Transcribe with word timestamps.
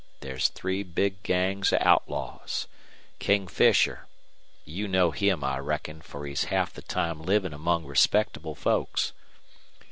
There's 0.21 0.47
three 0.47 0.81
big 0.81 1.21
gangs 1.21 1.71
of 1.71 1.77
outlaws. 1.83 2.65
King 3.19 3.45
Fisher 3.47 4.07
you 4.65 4.87
know 4.87 5.11
him, 5.11 5.43
I 5.43 5.59
reckon, 5.59 6.01
fer 6.01 6.25
he's 6.25 6.45
half 6.45 6.73
the 6.73 6.81
time 6.81 7.21
livin' 7.21 7.53
among 7.53 7.85
respectable 7.85 8.55
folks. 8.55 9.13